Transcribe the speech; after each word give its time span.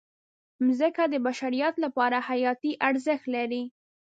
مځکه 0.65 1.03
د 1.09 1.15
بشریت 1.27 1.75
لپاره 1.85 2.17
حیاتي 2.27 2.71
ارزښت 2.87 3.25
لري. 3.35 3.63